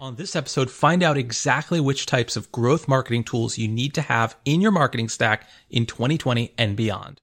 On 0.00 0.14
this 0.14 0.36
episode, 0.36 0.70
find 0.70 1.02
out 1.02 1.16
exactly 1.16 1.80
which 1.80 2.06
types 2.06 2.36
of 2.36 2.52
growth 2.52 2.86
marketing 2.86 3.24
tools 3.24 3.58
you 3.58 3.66
need 3.66 3.94
to 3.94 4.00
have 4.02 4.36
in 4.44 4.60
your 4.60 4.70
marketing 4.70 5.08
stack 5.08 5.48
in 5.70 5.86
2020 5.86 6.54
and 6.56 6.76
beyond. 6.76 7.20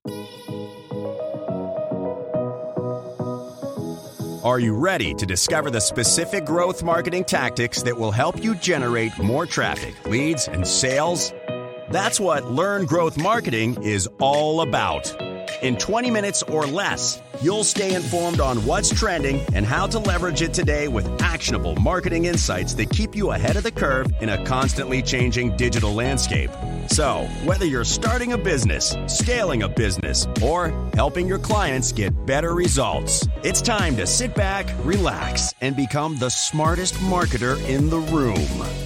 Are 4.44 4.60
you 4.60 4.76
ready 4.76 5.14
to 5.14 5.26
discover 5.26 5.72
the 5.72 5.80
specific 5.80 6.44
growth 6.44 6.84
marketing 6.84 7.24
tactics 7.24 7.82
that 7.84 7.98
will 7.98 8.12
help 8.12 8.44
you 8.44 8.56
generate 8.56 9.18
more 9.20 9.46
traffic, 9.46 9.96
leads, 10.06 10.50
and 10.50 10.68
sales? 10.68 11.32
That's 11.92 12.20
what 12.20 12.52
Learn 12.52 12.86
Growth 12.86 13.18
Marketing 13.18 13.82
is 13.84 14.06
all 14.20 14.60
about. 14.60 15.16
In 15.62 15.78
20 15.78 16.12
minutes 16.12 16.44
or 16.44 16.66
less, 16.66 17.22
you'll 17.42 17.64
stay 17.64 17.94
informed 17.94 18.40
on 18.40 18.66
what's 18.66 18.90
trending 18.90 19.40
and 19.54 19.66
how 19.66 19.88
to 19.88 20.00
leverage 20.00 20.42
it 20.42 20.54
today 20.54 20.88
with 20.88 21.22
actionable 21.22 21.76
marketing 21.76 22.26
insights 22.26 22.74
that 22.76 22.90
keep 22.90 23.16
you 23.16 23.32
ahead 23.32 23.56
of 23.56 23.64
the 23.64 23.72
curve 23.72 24.08
in 24.22 24.30
a 24.30 24.44
constantly 24.46 25.02
changing 25.02 25.56
digital 25.56 25.94
landscape. 25.94 26.52
So, 26.88 27.28
whether 27.46 27.66
you're 27.66 27.86
starting 27.86 28.34
a 28.34 28.38
business, 28.38 28.96
scaling 29.08 29.64
a 29.64 29.70
business, 29.70 30.28
or 30.42 30.70
helping 30.94 31.28
your 31.28 31.40
clients 31.40 31.92
get 31.92 32.26
better 32.26 32.54
results, 32.54 33.28
it's 33.44 33.62
time 33.62 33.96
to 33.98 34.06
sit 34.06 34.36
back, 34.36 34.68
relax, 34.84 35.54
and 35.62 35.76
become 35.76 36.18
the 36.18 36.30
smartest 36.30 36.96
marketer 36.96 37.58
in 37.68 37.90
the 37.90 38.00
room. 38.00 38.85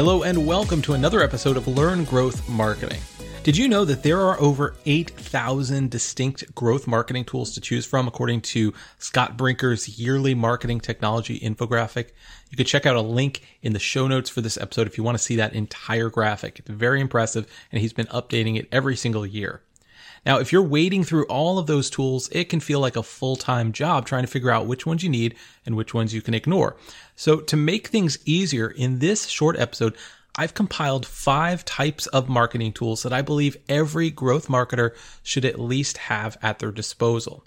Hello, 0.00 0.22
and 0.22 0.46
welcome 0.46 0.80
to 0.80 0.94
another 0.94 1.22
episode 1.22 1.58
of 1.58 1.68
Learn 1.68 2.04
Growth 2.04 2.48
Marketing. 2.48 3.02
Did 3.42 3.54
you 3.54 3.68
know 3.68 3.84
that 3.84 4.02
there 4.02 4.18
are 4.18 4.40
over 4.40 4.74
8,000 4.86 5.90
distinct 5.90 6.54
growth 6.54 6.86
marketing 6.86 7.26
tools 7.26 7.52
to 7.52 7.60
choose 7.60 7.84
from, 7.84 8.08
according 8.08 8.40
to 8.40 8.72
Scott 8.98 9.36
Brinker's 9.36 10.00
yearly 10.00 10.34
marketing 10.34 10.80
technology 10.80 11.38
infographic? 11.38 12.12
You 12.48 12.56
can 12.56 12.64
check 12.64 12.86
out 12.86 12.96
a 12.96 13.02
link 13.02 13.42
in 13.60 13.74
the 13.74 13.78
show 13.78 14.08
notes 14.08 14.30
for 14.30 14.40
this 14.40 14.56
episode 14.56 14.86
if 14.86 14.96
you 14.96 15.04
want 15.04 15.18
to 15.18 15.22
see 15.22 15.36
that 15.36 15.52
entire 15.52 16.08
graphic. 16.08 16.60
It's 16.60 16.70
very 16.70 17.02
impressive, 17.02 17.46
and 17.70 17.82
he's 17.82 17.92
been 17.92 18.06
updating 18.06 18.58
it 18.58 18.68
every 18.72 18.96
single 18.96 19.26
year. 19.26 19.60
Now, 20.26 20.38
if 20.38 20.52
you're 20.52 20.62
wading 20.62 21.04
through 21.04 21.24
all 21.26 21.58
of 21.58 21.66
those 21.66 21.88
tools, 21.88 22.28
it 22.30 22.48
can 22.48 22.60
feel 22.60 22.80
like 22.80 22.96
a 22.96 23.02
full 23.02 23.36
time 23.36 23.72
job 23.72 24.06
trying 24.06 24.22
to 24.22 24.30
figure 24.30 24.50
out 24.50 24.66
which 24.66 24.86
ones 24.86 25.02
you 25.02 25.08
need 25.08 25.34
and 25.64 25.76
which 25.76 25.94
ones 25.94 26.14
you 26.14 26.22
can 26.22 26.34
ignore. 26.34 26.76
So, 27.16 27.40
to 27.40 27.56
make 27.56 27.88
things 27.88 28.18
easier, 28.24 28.68
in 28.68 28.98
this 28.98 29.26
short 29.26 29.58
episode, 29.58 29.96
I've 30.36 30.54
compiled 30.54 31.06
five 31.06 31.64
types 31.64 32.06
of 32.08 32.28
marketing 32.28 32.72
tools 32.72 33.02
that 33.02 33.12
I 33.12 33.22
believe 33.22 33.56
every 33.68 34.10
growth 34.10 34.48
marketer 34.48 34.94
should 35.22 35.44
at 35.44 35.60
least 35.60 35.98
have 35.98 36.38
at 36.42 36.60
their 36.60 36.70
disposal. 36.70 37.44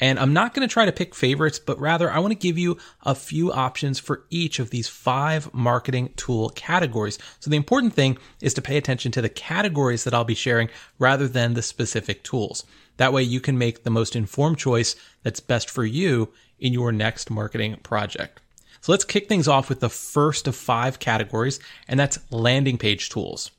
And 0.00 0.18
I'm 0.18 0.32
not 0.32 0.54
going 0.54 0.66
to 0.66 0.72
try 0.72 0.84
to 0.84 0.92
pick 0.92 1.14
favorites, 1.14 1.58
but 1.58 1.78
rather 1.78 2.10
I 2.10 2.18
want 2.18 2.32
to 2.32 2.38
give 2.38 2.58
you 2.58 2.78
a 3.02 3.14
few 3.14 3.52
options 3.52 3.98
for 3.98 4.24
each 4.28 4.58
of 4.58 4.70
these 4.70 4.88
five 4.88 5.52
marketing 5.54 6.12
tool 6.16 6.50
categories. 6.50 7.18
So 7.38 7.48
the 7.48 7.56
important 7.56 7.94
thing 7.94 8.18
is 8.40 8.54
to 8.54 8.62
pay 8.62 8.76
attention 8.76 9.12
to 9.12 9.22
the 9.22 9.28
categories 9.28 10.04
that 10.04 10.12
I'll 10.12 10.24
be 10.24 10.34
sharing 10.34 10.68
rather 10.98 11.28
than 11.28 11.54
the 11.54 11.62
specific 11.62 12.24
tools. 12.24 12.64
That 12.96 13.12
way 13.12 13.22
you 13.22 13.40
can 13.40 13.56
make 13.56 13.82
the 13.82 13.90
most 13.90 14.16
informed 14.16 14.58
choice 14.58 14.96
that's 15.22 15.40
best 15.40 15.70
for 15.70 15.84
you 15.84 16.32
in 16.58 16.72
your 16.72 16.92
next 16.92 17.30
marketing 17.30 17.76
project. 17.82 18.40
So 18.80 18.92
let's 18.92 19.04
kick 19.04 19.28
things 19.28 19.48
off 19.48 19.68
with 19.68 19.80
the 19.80 19.88
first 19.88 20.46
of 20.46 20.54
five 20.54 20.98
categories, 20.98 21.58
and 21.88 21.98
that's 21.98 22.18
landing 22.30 22.78
page 22.78 23.08
tools. 23.08 23.50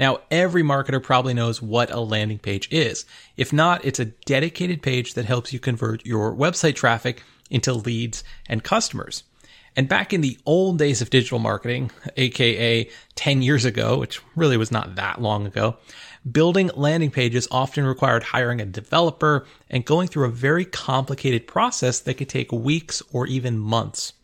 Now, 0.00 0.20
every 0.30 0.62
marketer 0.62 1.02
probably 1.02 1.34
knows 1.34 1.60
what 1.60 1.90
a 1.90 2.00
landing 2.00 2.38
page 2.38 2.68
is. 2.72 3.04
If 3.36 3.52
not, 3.52 3.84
it's 3.84 4.00
a 4.00 4.06
dedicated 4.06 4.80
page 4.80 5.12
that 5.12 5.26
helps 5.26 5.52
you 5.52 5.60
convert 5.60 6.06
your 6.06 6.34
website 6.34 6.74
traffic 6.74 7.22
into 7.50 7.74
leads 7.74 8.24
and 8.48 8.64
customers. 8.64 9.24
And 9.76 9.90
back 9.90 10.14
in 10.14 10.22
the 10.22 10.38
old 10.46 10.78
days 10.78 11.02
of 11.02 11.10
digital 11.10 11.38
marketing, 11.38 11.90
aka 12.16 12.88
10 13.14 13.42
years 13.42 13.66
ago, 13.66 13.98
which 13.98 14.22
really 14.34 14.56
was 14.56 14.72
not 14.72 14.94
that 14.94 15.20
long 15.20 15.46
ago, 15.46 15.76
building 16.32 16.70
landing 16.74 17.10
pages 17.10 17.46
often 17.50 17.84
required 17.84 18.22
hiring 18.22 18.62
a 18.62 18.64
developer 18.64 19.46
and 19.68 19.84
going 19.84 20.08
through 20.08 20.24
a 20.24 20.30
very 20.30 20.64
complicated 20.64 21.46
process 21.46 22.00
that 22.00 22.14
could 22.14 22.30
take 22.30 22.50
weeks 22.50 23.02
or 23.12 23.26
even 23.26 23.58
months. 23.58 24.14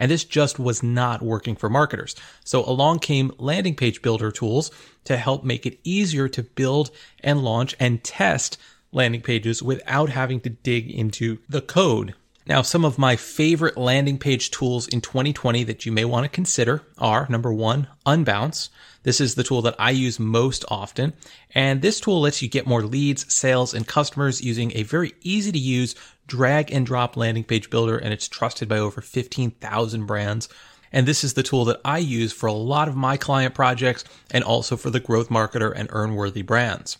And 0.00 0.10
this 0.10 0.24
just 0.24 0.58
was 0.58 0.82
not 0.82 1.22
working 1.22 1.54
for 1.54 1.68
marketers. 1.68 2.16
So 2.42 2.64
along 2.64 3.00
came 3.00 3.30
landing 3.38 3.76
page 3.76 4.02
builder 4.02 4.32
tools 4.32 4.72
to 5.04 5.18
help 5.18 5.44
make 5.44 5.66
it 5.66 5.78
easier 5.84 6.26
to 6.30 6.42
build 6.42 6.90
and 7.22 7.44
launch 7.44 7.76
and 7.78 8.02
test 8.02 8.56
landing 8.90 9.20
pages 9.20 9.62
without 9.62 10.08
having 10.08 10.40
to 10.40 10.50
dig 10.50 10.90
into 10.90 11.38
the 11.48 11.60
code. 11.60 12.14
Now, 12.46 12.62
some 12.62 12.84
of 12.84 12.98
my 12.98 13.14
favorite 13.14 13.76
landing 13.76 14.18
page 14.18 14.50
tools 14.50 14.88
in 14.88 15.02
2020 15.02 15.62
that 15.64 15.84
you 15.84 15.92
may 15.92 16.04
want 16.04 16.24
to 16.24 16.28
consider 16.28 16.82
are 16.98 17.26
number 17.28 17.52
one, 17.52 17.86
Unbounce. 18.06 18.70
This 19.02 19.20
is 19.20 19.34
the 19.34 19.44
tool 19.44 19.62
that 19.62 19.76
I 19.78 19.90
use 19.90 20.18
most 20.18 20.64
often. 20.68 21.12
And 21.54 21.80
this 21.80 22.00
tool 22.00 22.22
lets 22.22 22.42
you 22.42 22.48
get 22.48 22.66
more 22.66 22.82
leads, 22.82 23.32
sales, 23.32 23.72
and 23.74 23.86
customers 23.86 24.42
using 24.42 24.72
a 24.74 24.82
very 24.82 25.12
easy 25.20 25.52
to 25.52 25.58
use 25.58 25.94
drag 26.30 26.70
and 26.70 26.86
drop 26.86 27.16
landing 27.16 27.44
page 27.44 27.68
builder, 27.68 27.98
and 27.98 28.14
it's 28.14 28.28
trusted 28.28 28.68
by 28.68 28.78
over 28.78 29.00
15,000 29.00 30.06
brands. 30.06 30.48
And 30.92 31.06
this 31.06 31.22
is 31.24 31.34
the 31.34 31.42
tool 31.42 31.64
that 31.66 31.80
I 31.84 31.98
use 31.98 32.32
for 32.32 32.46
a 32.46 32.52
lot 32.52 32.88
of 32.88 32.96
my 32.96 33.16
client 33.16 33.54
projects 33.54 34.04
and 34.30 34.42
also 34.42 34.76
for 34.76 34.90
the 34.90 35.00
growth 35.00 35.28
marketer 35.28 35.72
and 35.74 35.88
Earnworthy 35.90 36.46
brands. 36.46 36.98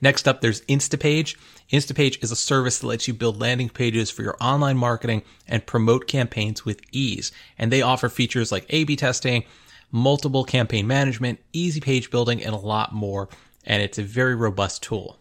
Next 0.00 0.26
up, 0.26 0.40
there's 0.40 0.62
Instapage. 0.62 1.36
Instapage 1.72 2.22
is 2.22 2.32
a 2.32 2.36
service 2.36 2.78
that 2.78 2.86
lets 2.86 3.06
you 3.06 3.14
build 3.14 3.40
landing 3.40 3.68
pages 3.68 4.10
for 4.10 4.22
your 4.22 4.36
online 4.40 4.76
marketing 4.76 5.22
and 5.46 5.66
promote 5.66 6.08
campaigns 6.08 6.64
with 6.64 6.80
ease. 6.90 7.30
And 7.58 7.70
they 7.70 7.82
offer 7.82 8.08
features 8.08 8.50
like 8.50 8.66
A-B 8.70 8.96
testing, 8.96 9.44
multiple 9.90 10.44
campaign 10.44 10.86
management, 10.86 11.40
easy 11.52 11.80
page 11.80 12.10
building, 12.10 12.42
and 12.42 12.54
a 12.54 12.58
lot 12.58 12.92
more. 12.92 13.28
And 13.64 13.82
it's 13.82 13.98
a 13.98 14.02
very 14.02 14.34
robust 14.34 14.82
tool. 14.82 15.18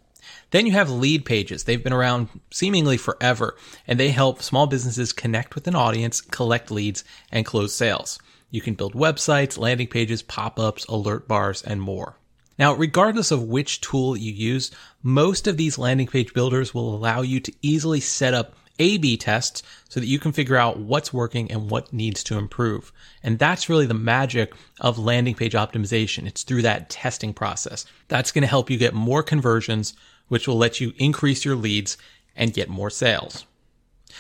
Then 0.52 0.66
you 0.66 0.74
have 0.74 0.90
Leadpages. 0.90 1.66
They've 1.66 1.84
been 1.84 1.94
around 1.94 2.30
seemingly 2.52 2.98
forever 2.98 3.58
and 3.88 4.00
they 4.00 4.12
help 4.12 4.42
small 4.42 4.68
businesses 4.68 5.14
connect 5.14 5.56
with 5.56 5.68
an 5.68 5.76
audience, 5.76 6.22
collect 6.22 6.70
leads, 6.70 7.04
and 7.32 7.46
close 7.46 7.74
sales. 7.74 8.20
You 8.50 8.62
can 8.62 8.76
build 8.76 8.94
websites, 8.94 9.58
landing 9.58 9.88
pages, 9.88 10.22
pop-ups, 10.22 10.86
alert 10.86 11.28
bars, 11.28 11.64
and 11.64 11.82
more. 11.82 12.18
Now, 12.60 12.74
regardless 12.74 13.32
of 13.32 13.44
which 13.44 13.82
tool 13.82 14.16
you 14.16 14.32
use, 14.32 14.72
most 15.02 15.48
of 15.48 15.58
these 15.58 15.78
landing 15.78 16.08
page 16.08 16.34
builders 16.34 16.74
will 16.74 16.94
allow 16.94 17.22
you 17.22 17.40
to 17.40 17.54
easily 17.62 18.02
set 18.02 18.34
up 18.34 18.54
a-B 18.78 19.16
tests 19.18 19.64
so 19.90 20.00
that 20.00 20.08
you 20.08 20.20
can 20.20 20.32
figure 20.32 20.58
out 20.58 20.80
what's 20.80 21.14
working 21.14 21.52
and 21.52 21.70
what 21.70 21.94
needs 21.94 22.24
to 22.26 22.38
improve. 22.38 22.92
And 23.24 23.40
that's 23.40 23.70
really 23.70 23.86
the 23.86 23.94
magic 23.94 24.54
of 24.80 25.00
landing 25.00 25.36
page 25.36 25.54
optimization. 25.54 26.28
It's 26.28 26.44
through 26.44 26.64
that 26.64 26.90
testing 26.90 27.34
process. 27.34 27.86
That's 28.10 28.32
going 28.32 28.42
to 28.42 28.48
help 28.48 28.70
you 28.70 28.78
get 28.78 28.94
more 28.94 29.24
conversions, 29.24 29.94
which 30.32 30.48
will 30.48 30.58
let 30.58 30.80
you 30.80 30.94
increase 30.98 31.44
your 31.44 31.58
leads 31.58 31.98
and 32.38 32.54
get 32.54 32.70
more 32.70 32.90
sales. 32.90 33.46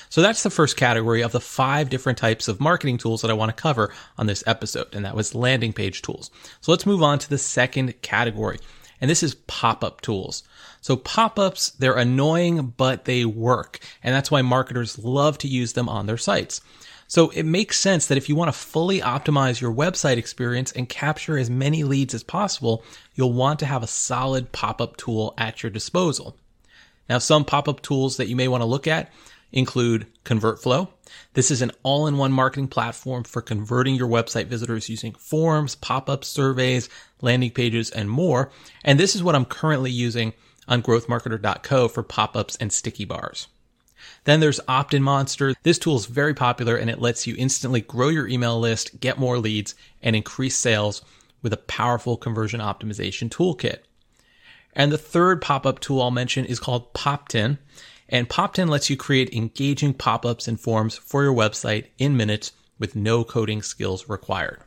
So 0.09 0.21
that's 0.21 0.43
the 0.43 0.49
first 0.49 0.75
category 0.75 1.23
of 1.23 1.31
the 1.31 1.39
five 1.39 1.89
different 1.89 2.17
types 2.17 2.49
of 2.49 2.59
marketing 2.59 2.97
tools 2.97 3.21
that 3.21 3.31
I 3.31 3.33
want 3.33 3.55
to 3.55 3.61
cover 3.61 3.93
on 4.17 4.27
this 4.27 4.43
episode, 4.45 4.93
and 4.93 5.05
that 5.05 5.15
was 5.15 5.33
landing 5.33 5.71
page 5.71 6.01
tools. 6.01 6.29
So 6.59 6.73
let's 6.73 6.85
move 6.85 7.01
on 7.01 7.17
to 7.19 7.29
the 7.29 7.37
second 7.37 8.01
category, 8.01 8.59
and 8.99 9.09
this 9.09 9.23
is 9.23 9.35
pop-up 9.35 10.01
tools. 10.01 10.43
So 10.81 10.97
pop-ups, 10.97 11.69
they're 11.69 11.95
annoying, 11.95 12.73
but 12.75 13.05
they 13.05 13.23
work, 13.23 13.79
and 14.03 14.13
that's 14.13 14.29
why 14.29 14.41
marketers 14.41 14.99
love 14.99 15.37
to 15.37 15.47
use 15.47 15.71
them 15.71 15.87
on 15.87 16.07
their 16.07 16.17
sites. 16.17 16.59
So 17.11 17.27
it 17.31 17.43
makes 17.43 17.77
sense 17.77 18.05
that 18.05 18.17
if 18.17 18.29
you 18.29 18.37
want 18.37 18.53
to 18.53 18.57
fully 18.57 19.01
optimize 19.01 19.59
your 19.59 19.73
website 19.73 20.15
experience 20.15 20.71
and 20.71 20.87
capture 20.87 21.37
as 21.37 21.49
many 21.49 21.83
leads 21.83 22.13
as 22.13 22.23
possible, 22.23 22.85
you'll 23.15 23.33
want 23.33 23.59
to 23.59 23.65
have 23.65 23.83
a 23.83 23.87
solid 23.87 24.53
pop-up 24.53 24.95
tool 24.95 25.33
at 25.37 25.61
your 25.61 25.71
disposal. 25.71 26.37
Now, 27.09 27.17
some 27.17 27.43
pop-up 27.43 27.81
tools 27.81 28.15
that 28.15 28.29
you 28.29 28.37
may 28.37 28.47
want 28.47 28.61
to 28.61 28.65
look 28.65 28.87
at 28.87 29.11
include 29.51 30.07
ConvertFlow. 30.23 30.87
This 31.33 31.51
is 31.51 31.61
an 31.61 31.73
all-in-one 31.83 32.31
marketing 32.31 32.69
platform 32.69 33.25
for 33.25 33.41
converting 33.41 33.95
your 33.95 34.07
website 34.07 34.45
visitors 34.45 34.87
using 34.87 35.13
forms, 35.15 35.75
pop-up 35.75 36.23
surveys, 36.23 36.87
landing 37.19 37.51
pages, 37.51 37.89
and 37.89 38.09
more. 38.09 38.51
And 38.85 38.97
this 38.97 39.17
is 39.17 39.21
what 39.21 39.35
I'm 39.35 39.43
currently 39.43 39.91
using 39.91 40.31
on 40.65 40.81
growthmarketer.co 40.81 41.89
for 41.89 42.03
pop-ups 42.03 42.55
and 42.61 42.71
sticky 42.71 43.03
bars. 43.03 43.49
Then 44.23 44.39
there's 44.39 44.59
OptinMonster. 44.61 45.55
This 45.63 45.79
tool 45.79 45.95
is 45.95 46.05
very 46.05 46.33
popular 46.33 46.75
and 46.75 46.89
it 46.89 47.01
lets 47.01 47.25
you 47.25 47.35
instantly 47.37 47.81
grow 47.81 48.09
your 48.09 48.27
email 48.27 48.59
list, 48.59 48.99
get 48.99 49.17
more 49.17 49.39
leads, 49.39 49.73
and 50.01 50.15
increase 50.15 50.57
sales 50.57 51.01
with 51.41 51.53
a 51.53 51.57
powerful 51.57 52.17
conversion 52.17 52.59
optimization 52.59 53.29
toolkit. 53.29 53.79
And 54.73 54.91
the 54.91 54.97
third 54.97 55.41
pop-up 55.41 55.79
tool 55.79 56.01
I'll 56.01 56.11
mention 56.11 56.45
is 56.45 56.59
called 56.59 56.93
Poptin. 56.93 57.57
And 58.07 58.29
Poptin 58.29 58.69
lets 58.69 58.89
you 58.89 58.97
create 58.97 59.33
engaging 59.33 59.93
pop-ups 59.93 60.47
and 60.47 60.59
forms 60.59 60.97
for 60.97 61.23
your 61.23 61.33
website 61.33 61.87
in 61.97 62.15
minutes 62.15 62.51
with 62.77 62.95
no 62.95 63.23
coding 63.23 63.61
skills 63.61 64.07
required. 64.07 64.61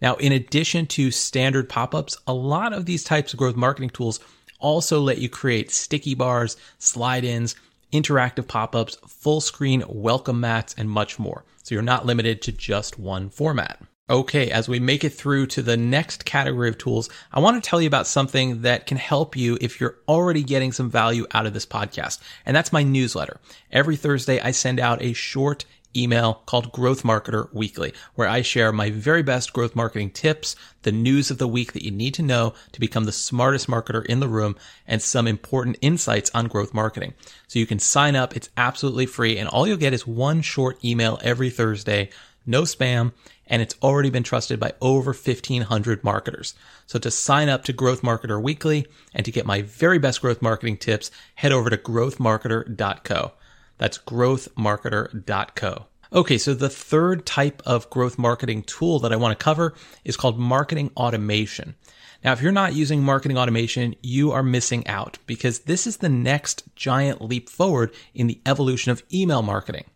Now, 0.00 0.14
in 0.16 0.32
addition 0.32 0.86
to 0.88 1.10
standard 1.10 1.68
pop-ups, 1.68 2.16
a 2.26 2.32
lot 2.32 2.72
of 2.72 2.86
these 2.86 3.04
types 3.04 3.32
of 3.32 3.38
growth 3.38 3.56
marketing 3.56 3.90
tools 3.90 4.20
also 4.58 5.00
let 5.00 5.18
you 5.18 5.28
create 5.28 5.70
sticky 5.70 6.14
bars, 6.14 6.56
slide 6.78 7.24
ins, 7.24 7.54
interactive 7.92 8.48
pop 8.48 8.74
ups, 8.74 8.96
full 9.06 9.40
screen 9.40 9.84
welcome 9.88 10.40
mats, 10.40 10.74
and 10.76 10.90
much 10.90 11.18
more. 11.18 11.44
So 11.62 11.74
you're 11.74 11.82
not 11.82 12.06
limited 12.06 12.42
to 12.42 12.52
just 12.52 12.98
one 12.98 13.30
format. 13.30 13.80
Okay, 14.10 14.50
as 14.50 14.68
we 14.68 14.80
make 14.80 15.04
it 15.04 15.10
through 15.10 15.46
to 15.46 15.62
the 15.62 15.76
next 15.76 16.24
category 16.24 16.68
of 16.68 16.76
tools, 16.78 17.08
I 17.32 17.38
want 17.38 17.62
to 17.62 17.70
tell 17.70 17.80
you 17.80 17.86
about 17.86 18.08
something 18.08 18.62
that 18.62 18.86
can 18.86 18.96
help 18.96 19.36
you 19.36 19.56
if 19.60 19.80
you're 19.80 19.98
already 20.08 20.42
getting 20.42 20.72
some 20.72 20.90
value 20.90 21.26
out 21.32 21.46
of 21.46 21.54
this 21.54 21.64
podcast. 21.64 22.18
And 22.44 22.56
that's 22.56 22.72
my 22.72 22.82
newsletter. 22.82 23.38
Every 23.70 23.94
Thursday, 23.94 24.40
I 24.40 24.50
send 24.50 24.80
out 24.80 25.00
a 25.00 25.12
short 25.12 25.64
email 25.96 26.42
called 26.46 26.72
Growth 26.72 27.02
Marketer 27.02 27.52
Weekly, 27.52 27.92
where 28.14 28.28
I 28.28 28.42
share 28.42 28.72
my 28.72 28.90
very 28.90 29.22
best 29.22 29.52
growth 29.52 29.76
marketing 29.76 30.10
tips, 30.10 30.56
the 30.82 30.92
news 30.92 31.30
of 31.30 31.38
the 31.38 31.48
week 31.48 31.72
that 31.72 31.84
you 31.84 31.90
need 31.90 32.14
to 32.14 32.22
know 32.22 32.54
to 32.72 32.80
become 32.80 33.04
the 33.04 33.12
smartest 33.12 33.66
marketer 33.66 34.04
in 34.06 34.20
the 34.20 34.28
room, 34.28 34.56
and 34.86 35.02
some 35.02 35.26
important 35.26 35.78
insights 35.80 36.30
on 36.34 36.46
growth 36.46 36.74
marketing. 36.74 37.14
So 37.48 37.58
you 37.58 37.66
can 37.66 37.78
sign 37.78 38.16
up. 38.16 38.36
It's 38.36 38.50
absolutely 38.56 39.06
free. 39.06 39.38
And 39.38 39.48
all 39.48 39.66
you'll 39.66 39.76
get 39.76 39.94
is 39.94 40.06
one 40.06 40.42
short 40.42 40.84
email 40.84 41.18
every 41.22 41.50
Thursday, 41.50 42.10
no 42.46 42.62
spam 42.62 43.12
and 43.50 43.60
it's 43.60 43.74
already 43.82 44.08
been 44.08 44.22
trusted 44.22 44.60
by 44.60 44.72
over 44.80 45.10
1500 45.10 46.04
marketers. 46.04 46.54
So 46.86 46.98
to 47.00 47.10
sign 47.10 47.48
up 47.48 47.64
to 47.64 47.72
Growth 47.72 48.00
Marketer 48.00 48.40
Weekly 48.40 48.86
and 49.12 49.24
to 49.24 49.32
get 49.32 49.44
my 49.44 49.62
very 49.62 49.98
best 49.98 50.22
growth 50.22 50.40
marketing 50.40 50.76
tips, 50.76 51.10
head 51.34 51.50
over 51.50 51.68
to 51.68 51.76
growthmarketer.co. 51.76 53.32
That's 53.80 53.96
growthmarketer.co. 53.96 55.86
Okay, 56.12 56.36
so 56.36 56.52
the 56.52 56.68
third 56.68 57.24
type 57.24 57.62
of 57.64 57.88
growth 57.88 58.18
marketing 58.18 58.62
tool 58.64 58.98
that 58.98 59.12
I 59.12 59.16
want 59.16 59.38
to 59.38 59.42
cover 59.42 59.72
is 60.04 60.18
called 60.18 60.38
marketing 60.38 60.90
automation. 60.98 61.76
Now, 62.22 62.32
if 62.32 62.42
you're 62.42 62.52
not 62.52 62.74
using 62.74 63.02
marketing 63.02 63.38
automation, 63.38 63.94
you 64.02 64.32
are 64.32 64.42
missing 64.42 64.86
out 64.86 65.16
because 65.26 65.60
this 65.60 65.86
is 65.86 65.96
the 65.96 66.10
next 66.10 66.64
giant 66.76 67.22
leap 67.22 67.48
forward 67.48 67.94
in 68.12 68.26
the 68.26 68.38
evolution 68.44 68.92
of 68.92 69.02
email 69.14 69.40
marketing. 69.40 69.86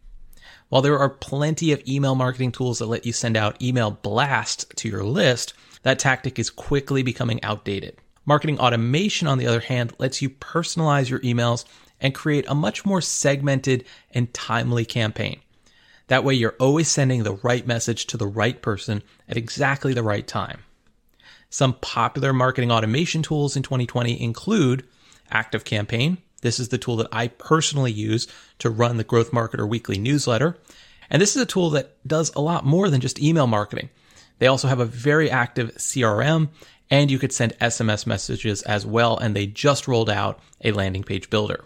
While 0.70 0.80
there 0.80 0.98
are 0.98 1.10
plenty 1.10 1.70
of 1.72 1.86
email 1.86 2.14
marketing 2.14 2.52
tools 2.52 2.78
that 2.78 2.86
let 2.86 3.04
you 3.04 3.12
send 3.12 3.36
out 3.36 3.60
email 3.60 3.90
blasts 3.90 4.64
to 4.76 4.88
your 4.88 5.04
list, 5.04 5.52
that 5.82 5.98
tactic 5.98 6.38
is 6.38 6.48
quickly 6.48 7.02
becoming 7.02 7.44
outdated. 7.44 7.98
Marketing 8.24 8.58
automation, 8.58 9.28
on 9.28 9.36
the 9.36 9.46
other 9.46 9.60
hand, 9.60 9.92
lets 9.98 10.22
you 10.22 10.30
personalize 10.30 11.10
your 11.10 11.20
emails 11.20 11.66
and 12.04 12.14
create 12.14 12.44
a 12.46 12.54
much 12.54 12.84
more 12.84 13.00
segmented 13.00 13.84
and 14.12 14.32
timely 14.32 14.84
campaign. 14.84 15.40
That 16.06 16.22
way, 16.22 16.34
you're 16.34 16.54
always 16.60 16.88
sending 16.88 17.24
the 17.24 17.40
right 17.42 17.66
message 17.66 18.06
to 18.06 18.16
the 18.16 18.26
right 18.26 18.62
person 18.62 19.02
at 19.28 19.36
exactly 19.36 19.92
the 19.92 20.02
right 20.04 20.26
time. 20.26 20.62
Some 21.50 21.74
popular 21.74 22.32
marketing 22.32 22.70
automation 22.70 23.22
tools 23.22 23.56
in 23.56 23.62
2020 23.62 24.22
include 24.22 24.84
ActiveCampaign, 25.32 26.18
this 26.44 26.60
is 26.60 26.68
the 26.68 26.76
tool 26.76 26.96
that 26.96 27.08
I 27.10 27.28
personally 27.28 27.90
use 27.90 28.28
to 28.58 28.68
run 28.68 28.98
the 28.98 29.04
Growth 29.04 29.30
Marketer 29.30 29.66
weekly 29.66 29.96
newsletter. 29.96 30.58
And 31.08 31.22
this 31.22 31.34
is 31.34 31.42
a 31.42 31.46
tool 31.46 31.70
that 31.70 31.96
does 32.06 32.30
a 32.36 32.40
lot 32.42 32.66
more 32.66 32.90
than 32.90 33.00
just 33.00 33.18
email 33.18 33.46
marketing. 33.46 33.88
They 34.40 34.46
also 34.46 34.68
have 34.68 34.78
a 34.78 34.84
very 34.84 35.30
active 35.30 35.74
CRM 35.76 36.50
and 36.90 37.10
you 37.10 37.18
could 37.18 37.32
send 37.32 37.58
SMS 37.60 38.06
messages 38.06 38.60
as 38.62 38.84
well. 38.84 39.16
And 39.16 39.34
they 39.34 39.46
just 39.46 39.88
rolled 39.88 40.10
out 40.10 40.38
a 40.62 40.72
landing 40.72 41.02
page 41.02 41.30
builder. 41.30 41.64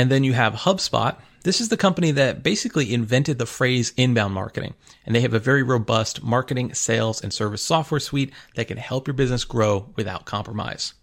And 0.00 0.10
then 0.10 0.24
you 0.24 0.32
have 0.32 0.54
HubSpot. 0.54 1.14
This 1.42 1.60
is 1.60 1.68
the 1.68 1.76
company 1.76 2.10
that 2.12 2.42
basically 2.42 2.94
invented 2.94 3.36
the 3.36 3.44
phrase 3.44 3.92
inbound 3.98 4.32
marketing. 4.32 4.72
And 5.04 5.14
they 5.14 5.20
have 5.20 5.34
a 5.34 5.38
very 5.38 5.62
robust 5.62 6.22
marketing, 6.22 6.72
sales, 6.72 7.22
and 7.22 7.30
service 7.34 7.60
software 7.60 8.00
suite 8.00 8.32
that 8.54 8.68
can 8.68 8.78
help 8.78 9.06
your 9.06 9.12
business 9.12 9.44
grow 9.44 9.92
without 9.96 10.24
compromise. 10.24 10.94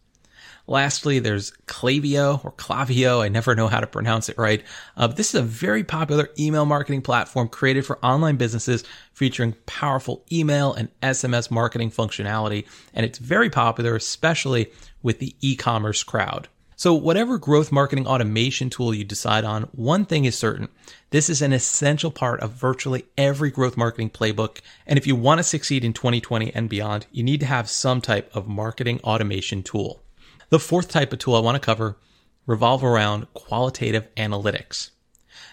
Lastly, 0.65 1.19
there's 1.19 1.51
Klaviyo 1.67 2.43
or 2.43 2.53
Clavio. 2.53 3.21
I 3.21 3.27
never 3.29 3.53
know 3.53 3.67
how 3.67 3.81
to 3.81 3.85
pronounce 3.85 4.29
it 4.29 4.37
right. 4.39 4.63
Uh, 4.95 5.05
this 5.05 5.29
is 5.29 5.41
a 5.41 5.43
very 5.43 5.83
popular 5.83 6.31
email 6.39 6.65
marketing 6.65 7.03
platform 7.03 7.49
created 7.49 7.85
for 7.85 8.03
online 8.03 8.37
businesses 8.37 8.83
featuring 9.13 9.53
powerful 9.67 10.25
email 10.31 10.73
and 10.73 10.89
SMS 11.03 11.51
marketing 11.51 11.91
functionality. 11.91 12.65
And 12.95 13.05
it's 13.05 13.19
very 13.19 13.51
popular, 13.51 13.95
especially 13.95 14.71
with 15.03 15.19
the 15.19 15.35
e-commerce 15.41 16.01
crowd. 16.01 16.47
So 16.79 16.93
whatever 16.93 17.39
growth 17.39 17.71
marketing 17.71 18.05
automation 18.05 18.69
tool 18.69 18.93
you 18.93 19.03
decide 19.03 19.43
on, 19.43 19.63
one 19.71 20.05
thing 20.05 20.25
is 20.25 20.37
certain. 20.37 20.67
This 21.09 21.27
is 21.27 21.41
an 21.41 21.51
essential 21.51 22.11
part 22.11 22.39
of 22.39 22.51
virtually 22.51 23.05
every 23.17 23.49
growth 23.49 23.75
marketing 23.75 24.11
playbook. 24.11 24.59
And 24.85 24.99
if 24.99 25.07
you 25.07 25.15
want 25.15 25.39
to 25.39 25.43
succeed 25.43 25.83
in 25.83 25.91
2020 25.93 26.53
and 26.53 26.69
beyond, 26.69 27.07
you 27.11 27.23
need 27.23 27.39
to 27.39 27.47
have 27.47 27.67
some 27.67 27.99
type 27.99 28.29
of 28.35 28.47
marketing 28.47 28.99
automation 29.03 29.63
tool. 29.63 30.03
The 30.49 30.59
fourth 30.59 30.87
type 30.87 31.11
of 31.11 31.17
tool 31.17 31.35
I 31.35 31.39
want 31.39 31.55
to 31.55 31.65
cover 31.65 31.97
revolve 32.45 32.83
around 32.83 33.25
qualitative 33.33 34.13
analytics. 34.13 34.91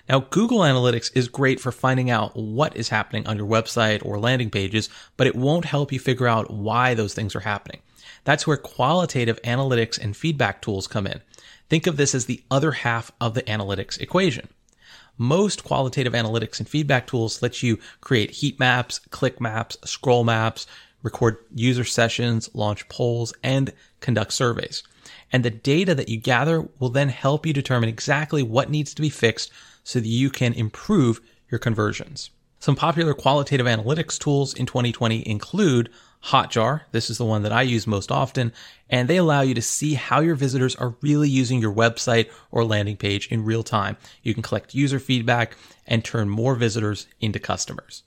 Now, 0.06 0.20
Google 0.20 0.58
Analytics 0.58 1.10
is 1.14 1.28
great 1.28 1.58
for 1.58 1.72
finding 1.72 2.10
out 2.10 2.36
what 2.36 2.76
is 2.76 2.90
happening 2.90 3.26
on 3.26 3.38
your 3.38 3.48
website 3.48 4.04
or 4.04 4.18
landing 4.18 4.50
pages, 4.50 4.90
but 5.16 5.26
it 5.26 5.34
won't 5.34 5.64
help 5.64 5.90
you 5.90 5.98
figure 5.98 6.28
out 6.28 6.52
why 6.52 6.92
those 6.92 7.14
things 7.14 7.34
are 7.34 7.40
happening. 7.40 7.80
That's 8.24 8.46
where 8.46 8.56
qualitative 8.56 9.40
analytics 9.42 9.98
and 9.98 10.16
feedback 10.16 10.62
tools 10.62 10.86
come 10.86 11.06
in. 11.06 11.20
Think 11.68 11.86
of 11.86 11.96
this 11.96 12.14
as 12.14 12.26
the 12.26 12.42
other 12.50 12.72
half 12.72 13.12
of 13.20 13.34
the 13.34 13.42
analytics 13.42 14.00
equation. 14.00 14.48
Most 15.16 15.64
qualitative 15.64 16.12
analytics 16.12 16.58
and 16.58 16.68
feedback 16.68 17.06
tools 17.06 17.40
let 17.40 17.62
you 17.62 17.78
create 18.00 18.32
heat 18.32 18.58
maps, 18.58 18.98
click 19.10 19.40
maps, 19.40 19.76
scroll 19.84 20.24
maps, 20.24 20.66
record 21.02 21.36
user 21.54 21.84
sessions, 21.84 22.50
launch 22.54 22.88
polls, 22.88 23.32
and 23.42 23.72
conduct 24.00 24.32
surveys. 24.32 24.82
And 25.32 25.44
the 25.44 25.50
data 25.50 25.94
that 25.94 26.08
you 26.08 26.16
gather 26.16 26.68
will 26.78 26.88
then 26.88 27.10
help 27.10 27.46
you 27.46 27.52
determine 27.52 27.88
exactly 27.88 28.42
what 28.42 28.70
needs 28.70 28.94
to 28.94 29.02
be 29.02 29.10
fixed 29.10 29.52
so 29.84 30.00
that 30.00 30.08
you 30.08 30.30
can 30.30 30.52
improve 30.54 31.20
your 31.50 31.58
conversions. 31.58 32.30
Some 32.58 32.76
popular 32.76 33.12
qualitative 33.12 33.66
analytics 33.66 34.18
tools 34.18 34.54
in 34.54 34.64
2020 34.64 35.28
include 35.28 35.90
Hotjar. 36.24 36.82
This 36.90 37.10
is 37.10 37.18
the 37.18 37.24
one 37.24 37.42
that 37.42 37.52
I 37.52 37.62
use 37.62 37.86
most 37.86 38.10
often, 38.10 38.52
and 38.88 39.08
they 39.08 39.18
allow 39.18 39.42
you 39.42 39.54
to 39.54 39.62
see 39.62 39.94
how 39.94 40.20
your 40.20 40.34
visitors 40.34 40.74
are 40.76 40.94
really 41.02 41.28
using 41.28 41.60
your 41.60 41.74
website 41.74 42.30
or 42.50 42.64
landing 42.64 42.96
page 42.96 43.28
in 43.28 43.44
real 43.44 43.62
time. 43.62 43.96
You 44.22 44.32
can 44.32 44.42
collect 44.42 44.74
user 44.74 44.98
feedback 44.98 45.56
and 45.86 46.02
turn 46.02 46.30
more 46.30 46.54
visitors 46.54 47.06
into 47.20 47.38
customers. 47.38 48.04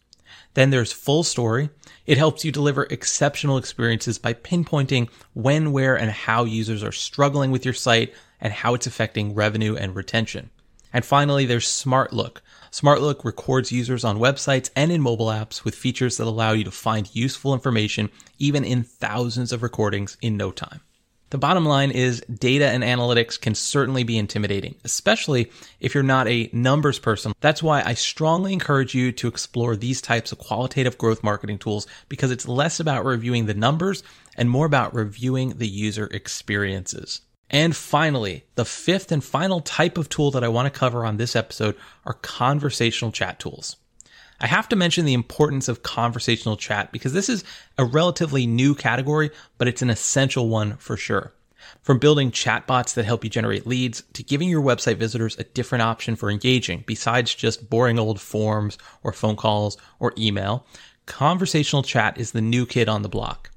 Then 0.56 0.72
there's 0.72 0.94
FullStory. 0.94 1.70
It 2.08 2.18
helps 2.18 2.44
you 2.44 2.52
deliver 2.52 2.86
exceptional 2.86 3.58
experiences 3.58 4.18
by 4.18 4.34
pinpointing 4.34 5.10
when, 5.34 5.72
where, 5.72 5.96
and 5.96 6.10
how 6.10 6.46
users 6.46 6.84
are 6.84 6.92
struggling 6.92 7.52
with 7.52 7.66
your 7.66 7.76
site 7.76 8.14
and 8.42 8.52
how 8.52 8.74
it's 8.74 8.88
affecting 8.88 9.36
revenue 9.36 9.76
and 9.76 9.96
retention. 9.96 10.50
And 10.92 11.06
finally, 11.06 11.46
there's 11.46 11.68
SmartLook. 11.68 12.38
SmartLook 12.78 13.26
records 13.26 13.72
users 13.72 14.04
on 14.04 14.20
websites 14.20 14.70
and 14.76 14.92
in 14.92 15.02
mobile 15.02 15.30
apps 15.30 15.64
with 15.64 15.74
features 15.74 16.18
that 16.18 16.28
allow 16.28 16.52
you 16.52 16.64
to 16.64 16.70
find 16.70 17.16
useful 17.16 17.56
information 17.56 18.08
even 18.38 18.64
in 18.64 18.84
thousands 18.84 19.52
of 19.52 19.64
recordings 19.64 20.16
in 20.22 20.38
no 20.38 20.52
time. 20.52 20.82
The 21.32 21.40
bottom 21.40 21.66
line 21.66 21.90
is 21.90 22.22
data 22.22 22.68
and 22.68 22.84
analytics 22.84 23.42
can 23.42 23.56
certainly 23.56 24.04
be 24.04 24.16
intimidating, 24.16 24.76
especially 24.84 25.52
if 25.80 25.96
you're 25.96 26.04
not 26.04 26.28
a 26.28 26.52
numbers 26.54 27.00
person. 27.00 27.34
That's 27.42 27.64
why 27.64 27.82
I 27.84 27.96
strongly 27.96 28.54
encourage 28.54 28.94
you 28.94 29.12
to 29.12 29.28
explore 29.28 29.76
these 29.76 30.00
types 30.00 30.32
of 30.32 30.38
qualitative 30.38 31.00
growth 31.00 31.24
marketing 31.24 31.58
tools 31.58 31.88
because 32.10 32.30
it's 32.30 32.48
less 32.48 32.80
about 32.80 33.06
reviewing 33.06 33.48
the 33.48 33.56
numbers 33.56 34.04
and 34.36 34.52
more 34.52 34.68
about 34.68 34.94
reviewing 34.94 35.58
the 35.58 35.68
user 35.68 36.06
experiences. 36.12 37.22
And 37.50 37.76
finally, 37.76 38.44
the 38.56 38.66
fifth 38.66 39.12
and 39.12 39.24
final 39.24 39.62
type 39.62 39.98
of 39.98 40.10
tool 40.10 40.32
that 40.32 40.44
I 40.44 40.50
want 40.50 40.72
to 40.72 40.80
cover 40.80 41.06
on 41.06 41.18
this 41.18 41.36
episode 41.36 41.76
are 42.06 42.14
conversational 42.14 43.12
chat 43.12 43.40
tools. 43.40 43.78
I 44.40 44.48
have 44.48 44.70
to 44.70 44.76
mention 44.76 45.06
the 45.06 45.14
importance 45.14 45.68
of 45.68 45.82
conversational 45.82 46.58
chat 46.58 46.92
because 46.92 47.14
this 47.14 47.30
is 47.30 47.44
a 47.78 47.86
relatively 47.86 48.46
new 48.46 48.76
category, 48.76 49.32
but 49.58 49.68
it's 49.68 49.82
an 49.82 49.90
essential 49.90 50.48
one 50.50 50.78
for 50.78 50.96
sure. 50.96 51.34
From 51.82 52.00
building 52.00 52.32
chatbots 52.32 52.94
that 52.94 53.06
help 53.06 53.24
you 53.24 53.30
generate 53.30 53.66
leads 53.66 54.04
to 54.14 54.24
giving 54.24 54.50
your 54.50 54.62
website 54.62 54.98
visitors 54.98 55.38
a 55.40 55.44
different 55.44 55.82
option 55.82 56.16
for 56.16 56.30
engaging 56.30 56.84
besides 56.86 57.34
just 57.34 57.70
boring 57.70 57.98
old 57.98 58.22
forms 58.22 58.78
or 59.04 59.12
phone 59.12 59.36
calls 59.36 59.78
or 60.00 60.14
email, 60.18 60.66
conversational 61.08 61.84
chat 61.84 62.18
is 62.18 62.32
the 62.32 62.42
new 62.42 62.66
kid 62.66 62.88
on 62.88 63.02
the 63.02 63.10
block. 63.10 63.50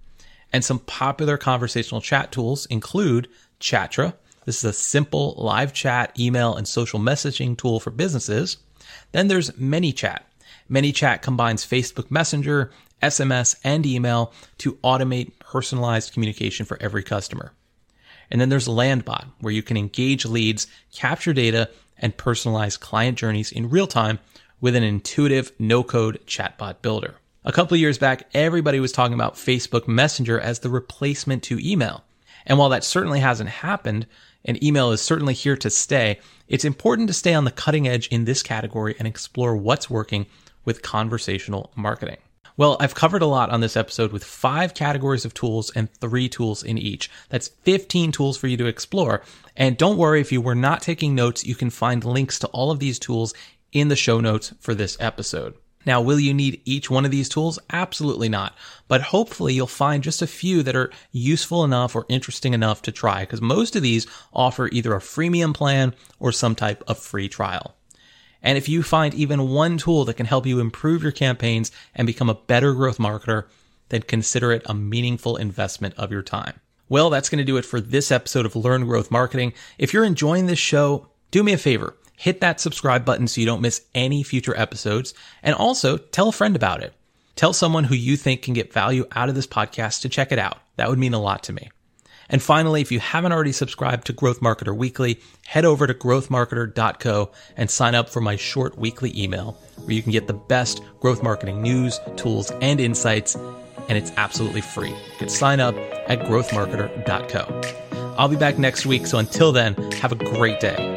And 0.53 0.65
some 0.65 0.79
popular 0.81 1.37
conversational 1.37 2.01
chat 2.01 2.33
tools 2.33 2.67
include 2.67 3.29
Chatra. 3.61 4.15
This 4.47 4.59
is 4.59 4.65
a 4.65 4.73
simple 4.73 5.35
live 5.37 5.73
chat, 5.73 6.19
email, 6.19 6.57
and 6.57 6.67
social 6.67 6.99
messaging 6.99 7.57
tool 7.57 7.79
for 7.79 7.91
businesses. 7.91 8.57
Then 9.13 9.29
there's 9.29 9.51
ManyChat. 9.51 10.21
ManyChat 10.71 11.23
combines 11.23 11.67
Facebook 11.67 12.11
Messenger, 12.11 12.71
SMS, 13.03 13.57
and 13.65 13.85
email 13.87 14.33
to 14.59 14.75
automate 14.85 15.39
personalized 15.39 16.13
communication 16.13 16.67
for 16.67 16.79
every 16.81 17.03
customer. 17.03 17.53
And 18.31 18.41
then 18.41 18.49
there's 18.49 18.69
Landbot, 18.69 19.27
where 19.41 19.53
you 19.53 19.63
can 19.63 19.77
engage 19.77 20.25
leads, 20.25 20.67
capture 20.93 21.33
data, 21.33 21.69
and 21.99 22.17
personalize 22.17 22.79
client 22.79 23.19
journeys 23.19 23.53
in 23.53 23.71
real 23.71 23.87
time 23.87 24.19
with 24.61 24.77
an 24.77 24.83
intuitive 24.83 25.53
no-code 25.59 26.21
chatbot 26.27 26.83
builder. 26.83 27.17
A 27.45 27.53
couple 27.53 27.75
of 27.75 27.81
years 27.81 27.99
back, 27.99 28.29
everybody 28.35 28.81
was 28.81 28.93
talking 28.93 29.15
about 29.15 29.35
Facebook 29.35 29.89
Messenger 29.89 30.39
as 30.39 30.61
the 30.61 30.69
replacement 30.69 31.43
to 31.45 31.59
email. 31.59 32.05
And 32.47 32.59
while 32.59 32.69
that 32.71 32.85
certainly 32.85 33.21
hasn't 33.21 33.51
happened, 33.51 34.07
and 34.45 34.63
email 34.63 34.91
is 34.91 35.01
certainly 35.01 35.35
here 35.35 35.57
to 35.57 35.71
stay, 35.71 36.19
it's 36.49 36.65
important 36.65 37.09
to 37.09 37.15
stay 37.15 37.35
on 37.35 37.45
the 37.45 37.51
cutting 37.51 37.87
edge 37.87 38.09
in 38.09 38.25
this 38.25 38.43
category 38.43 38.95
and 38.99 39.07
explore 39.07 39.57
what's 39.57 39.91
working 39.91 40.27
with 40.65 40.83
conversational 40.83 41.73
marketing. 41.77 42.17
Well, 42.57 42.77
I've 42.79 42.95
covered 42.95 43.23
a 43.23 43.27
lot 43.27 43.51
on 43.51 43.61
this 43.61 43.77
episode 43.77 44.13
with 44.13 44.25
five 44.25 44.75
categories 44.75 45.25
of 45.25 45.33
tools 45.33 45.71
and 45.75 45.91
three 45.95 46.29
tools 46.29 46.63
in 46.63 46.77
each. 46.77 47.11
That's 47.31 47.49
15 47.49 48.13
tools 48.13 48.37
for 48.37 48.49
you 48.49 48.57
to 48.59 48.67
explore. 48.67 49.23
And 49.57 49.79
don't 49.79 49.97
worry 49.97 50.21
if 50.21 50.31
you 50.31 50.41
were 50.41 50.55
not 50.55 50.83
taking 50.83 51.15
notes, 51.15 51.47
you 51.47 51.55
can 51.55 51.71
find 51.71 52.05
links 52.05 52.39
to 52.41 52.49
all 52.49 52.71
of 52.71 52.79
these 52.79 52.99
tools 52.99 53.33
in 53.73 53.89
the 53.89 53.97
show 53.97 54.21
notes 54.21 54.53
for 54.61 54.75
this 54.75 54.97
episode. 55.01 55.55
Now, 55.87 56.03
will 56.03 56.21
you 56.21 56.35
need 56.35 56.61
each 56.65 56.91
one 56.91 57.05
of 57.05 57.11
these 57.11 57.29
tools? 57.29 57.59
Absolutely 57.71 58.29
not. 58.29 58.55
But 58.87 59.01
hopefully 59.01 59.55
you'll 59.55 59.67
find 59.67 60.03
just 60.03 60.21
a 60.21 60.27
few 60.27 60.63
that 60.63 60.77
are 60.77 60.91
useful 61.11 61.65
enough 61.65 61.97
or 61.97 62.05
interesting 62.09 62.53
enough 62.53 62.83
to 62.83 62.93
try 62.93 63.21
because 63.21 63.41
most 63.41 63.77
of 63.77 63.83
these 63.83 64.07
offer 64.33 64.69
either 64.73 64.95
a 64.95 65.01
freemium 65.01 65.55
plan 65.55 65.95
or 66.19 66.33
some 66.33 66.55
type 66.55 66.85
of 66.87 66.99
free 66.99 67.29
trial. 67.29 67.75
And 68.43 68.59
if 68.59 68.69
you 68.69 68.83
find 68.83 69.15
even 69.15 69.49
one 69.49 69.79
tool 69.79 70.05
that 70.07 70.15
can 70.15 70.27
help 70.27 70.47
you 70.47 70.61
improve 70.61 71.03
your 71.03 71.13
campaigns 71.13 71.71
and 71.95 72.07
become 72.07 72.29
a 72.29 72.35
better 72.35 72.75
growth 72.75 72.99
marketer, 72.99 73.47
then 73.89 74.03
consider 74.03 74.53
it 74.53 74.63
a 74.67 74.75
meaningful 74.75 75.37
investment 75.37 75.95
of 75.97 76.13
your 76.13 76.23
time. 76.23 76.61
Well, 76.89 77.11
that's 77.11 77.29
going 77.29 77.39
to 77.39 77.45
do 77.45 77.57
it 77.57 77.65
for 77.65 77.81
this 77.81 78.11
episode 78.11 78.47
of 78.47 78.57
Learn 78.57 78.85
Growth 78.87 79.11
Marketing. 79.11 79.53
If 79.79 79.93
you're 79.93 80.05
enjoying 80.05 80.47
this 80.47 80.59
show, 80.59 81.09
do 81.31 81.43
me 81.43 81.53
a 81.53 81.59
favor 81.59 81.95
hit 82.21 82.43
that 82.43 82.61
subscribe 82.61 83.03
button 83.03 83.27
so 83.27 83.41
you 83.41 83.47
don't 83.47 83.63
miss 83.63 83.81
any 83.95 84.23
future 84.23 84.55
episodes. 84.55 85.15
And 85.43 85.55
also 85.55 85.97
tell 85.97 86.29
a 86.29 86.33
friend 86.33 86.55
about 86.55 86.83
it. 86.83 86.93
Tell 87.35 87.55
someone 87.55 87.85
who 87.85 87.95
you 87.95 88.15
think 88.15 88.43
can 88.43 88.53
get 88.53 88.75
value 88.75 89.07
out 89.13 89.31
of 89.31 89.35
this 89.35 89.47
podcast 89.47 90.03
to 90.03 90.11
check 90.11 90.31
it 90.31 90.39
out. 90.39 90.59
That 90.77 90.91
would 90.91 90.99
mean 90.99 91.15
a 91.15 91.19
lot 91.21 91.45
to 91.45 91.55
me. 91.55 91.71
And 92.29 92.43
finally, 92.43 92.83
if 92.83 92.93
you 92.93 93.01
haven't 93.01 93.33
already 93.33 93.53
subscribed 93.53 94.07
to 94.09 94.13
Growth 94.13 94.41
Marketer 94.41 94.77
Weekly, 94.77 95.19
head 95.47 95.65
over 95.65 95.87
to 95.87 95.95
growthmarketer.co 95.95 97.31
and 97.57 97.71
sign 97.71 97.95
up 97.95 98.11
for 98.11 98.21
my 98.21 98.37
short 98.37 98.77
weekly 98.77 99.19
email 99.19 99.53
where 99.77 99.95
you 99.95 100.03
can 100.03 100.13
get 100.13 100.27
the 100.27 100.35
best 100.35 100.83
growth 101.01 101.23
marketing 101.23 101.63
news, 101.63 101.99
tools, 102.17 102.51
and 102.61 102.81
insights. 102.81 103.35
And 103.89 103.97
it's 103.97 104.13
absolutely 104.19 104.61
free. 104.61 104.91
You 104.91 105.17
can 105.19 105.31
sign 105.31 105.59
up 105.59 105.75
at 106.07 106.21
growthmarketer.co. 106.21 108.15
I'll 108.19 108.29
be 108.29 108.37
back 108.37 108.59
next 108.59 108.85
week. 108.85 109.07
So 109.07 109.17
until 109.17 109.53
then, 109.53 109.75
have 109.93 110.13
a 110.13 110.17
great 110.17 110.61
day. 110.61 110.90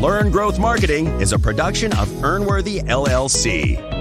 Learn 0.00 0.30
Growth 0.30 0.58
Marketing 0.58 1.08
is 1.20 1.34
a 1.34 1.38
production 1.38 1.92
of 1.92 2.08
Earnworthy 2.22 2.80
LLC. 2.84 3.99